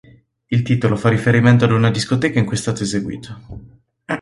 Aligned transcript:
Il 0.47 0.63
titolo 0.63 0.95
fa 0.95 1.09
riferimento 1.09 1.63
ad 1.65 1.69
una 1.73 1.91
discoteca 1.91 2.39
in 2.39 2.45
cui 2.45 2.55
è 2.55 2.57
stato 2.57 2.81
eseguito. 2.81 3.39